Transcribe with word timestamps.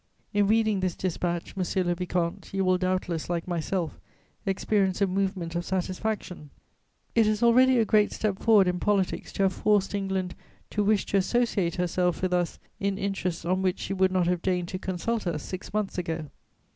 "In 0.33 0.47
reading 0.47 0.79
this 0.79 0.95
dispatch, 0.95 1.55
monsieur 1.55 1.83
le 1.83 1.93
vicomte, 1.93 2.55
you 2.55 2.65
will 2.65 2.79
doubtless, 2.79 3.29
like 3.29 3.47
myself, 3.47 3.99
experience 4.47 4.99
a 4.99 5.05
movement 5.05 5.53
of 5.53 5.63
satisfaction. 5.63 6.49
It 7.13 7.27
is 7.27 7.43
already 7.43 7.77
a 7.77 7.85
great 7.85 8.11
step 8.11 8.39
forward 8.39 8.67
in 8.67 8.79
politics 8.79 9.31
to 9.33 9.43
have 9.43 9.53
forced 9.53 9.93
England 9.93 10.33
to 10.71 10.83
wish 10.83 11.05
to 11.05 11.17
associate 11.17 11.75
herself 11.75 12.23
with 12.23 12.33
us 12.33 12.57
in 12.79 12.97
interests 12.97 13.45
on 13.45 13.61
which 13.61 13.77
she 13.77 13.93
would 13.93 14.11
not 14.11 14.25
have 14.25 14.41
deigned 14.41 14.69
to 14.69 14.79
consult 14.79 15.27
us 15.27 15.43
six 15.43 15.71
months 15.71 15.99
ago. 15.99 16.25